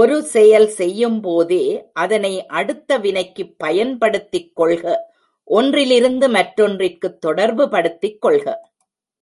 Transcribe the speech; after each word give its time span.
ஒரு 0.00 0.22
செயல் 0.22 0.66
செய்யும்போதே 0.68 1.62
அதனை 1.92 2.46
அடுத்த 2.46 2.98
வினைக்குப் 2.98 3.54
பயன்படுத்திக் 3.58 4.56
கொள்க 4.56 4.84
ஒன்றிலிருந்து 5.44 6.28
மற்றொன்றிற்குத் 6.28 7.18
தொடர்புபடுத்திக் 7.26 8.18
கொள்க. 8.18 8.46